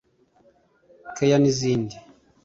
‘Care’ 1.17 1.35
n’izindi 1.39 1.95